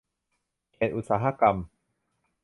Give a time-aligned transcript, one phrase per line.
[0.73, 1.55] เขตอุตสาหกรรม